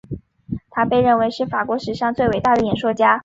[0.71, 3.19] 他被认为是法国史上最伟大的演说家。